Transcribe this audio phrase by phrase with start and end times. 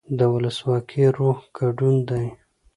[0.17, 2.25] د ولسواکۍ روح ګډون دی